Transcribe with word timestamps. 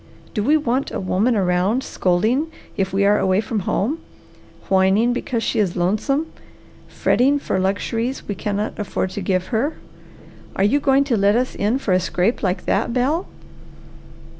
Do 0.33 0.41
we 0.43 0.57
want 0.57 0.89
a 0.89 0.99
woman 0.99 1.35
around 1.35 1.83
scolding 1.83 2.47
if 2.75 2.91
we 2.91 3.05
are 3.05 3.19
away 3.19 3.39
from 3.39 3.59
home, 3.69 3.99
whining 4.67 5.13
because 5.13 5.43
she 5.43 5.59
is 5.59 5.75
lonesome, 5.75 6.25
fretting 6.87 7.37
for 7.37 7.59
luxuries 7.59 8.27
we 8.27 8.33
cannot 8.33 8.79
afford 8.79 9.11
to 9.11 9.21
give 9.21 9.49
her? 9.53 9.75
Are 10.55 10.63
you 10.63 10.79
going 10.79 11.03
to 11.03 11.17
let 11.17 11.35
us 11.35 11.53
in 11.53 11.77
for 11.77 11.91
a 11.93 11.99
scrape 11.99 12.41
like 12.41 12.65
that, 12.65 12.93
Bel?" 12.93 13.27